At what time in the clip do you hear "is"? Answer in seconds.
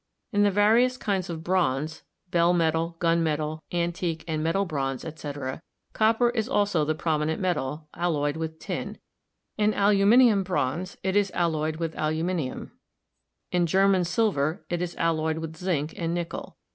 6.31-6.49, 11.15-11.29, 14.81-14.95